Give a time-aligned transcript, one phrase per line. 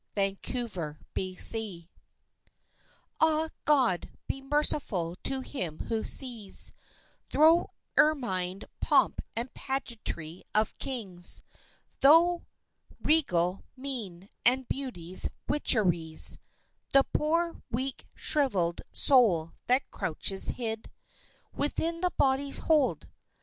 [0.17, 1.87] Sartor Resartus
[3.21, 6.73] Ah, God be merciful to him who sees
[7.29, 11.43] Thro' ermined pomp and pageantry of kings,
[11.99, 12.47] Thro'
[13.03, 16.39] regal mien and beauty's witcheries
[16.93, 20.89] The poor, weak, shrivelled soul that crouches hid
[21.53, 23.07] Within the body's hold!